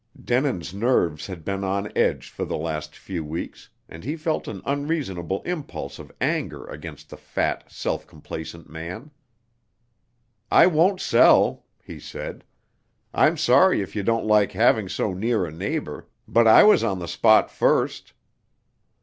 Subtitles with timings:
[0.19, 4.63] Denin's nerves had been on edge for the last few weeks, and he felt an
[4.65, 9.11] unreasonable impulse of anger against the fat, self complacent man.
[10.49, 12.43] "I won't sell," he said.
[13.13, 16.97] "I'm sorry if you don't like having so near a neighbor, but I was on
[16.97, 18.13] the spot first."